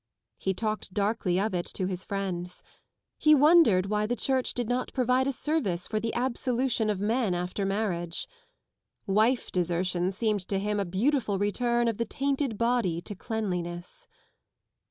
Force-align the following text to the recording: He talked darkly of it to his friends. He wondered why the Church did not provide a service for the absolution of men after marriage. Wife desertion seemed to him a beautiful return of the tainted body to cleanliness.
He 0.39 0.55
talked 0.55 0.95
darkly 0.95 1.39
of 1.39 1.53
it 1.53 1.67
to 1.75 1.85
his 1.85 2.03
friends. 2.05 2.63
He 3.19 3.35
wondered 3.35 3.85
why 3.85 4.07
the 4.07 4.15
Church 4.15 4.55
did 4.55 4.67
not 4.67 4.91
provide 4.93 5.27
a 5.27 5.31
service 5.31 5.87
for 5.87 5.99
the 5.99 6.11
absolution 6.15 6.89
of 6.89 6.99
men 6.99 7.35
after 7.35 7.67
marriage. 7.67 8.27
Wife 9.05 9.51
desertion 9.51 10.11
seemed 10.11 10.47
to 10.47 10.57
him 10.57 10.79
a 10.79 10.85
beautiful 10.85 11.37
return 11.37 11.87
of 11.87 11.99
the 11.99 12.05
tainted 12.05 12.57
body 12.57 12.99
to 13.01 13.13
cleanliness. 13.13 14.07